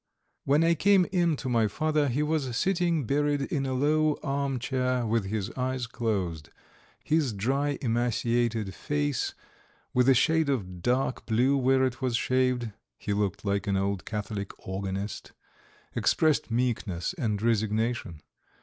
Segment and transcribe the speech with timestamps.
[0.45, 4.57] When I came in to my father he was sitting buried in a low arm
[4.57, 6.49] chair with his eyes closed.
[7.03, 9.35] His dry, emaciated face,
[9.93, 14.03] with a shade of dark blue where it was shaved (he looked like an old
[14.05, 15.33] Catholic organist),
[15.93, 18.21] expressed meekness and resignation.